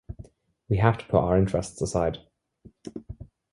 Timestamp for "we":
0.67-0.77